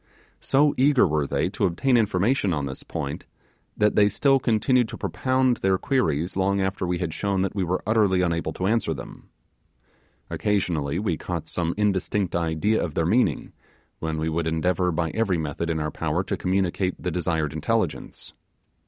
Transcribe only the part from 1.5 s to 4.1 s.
obtain information on this point, that they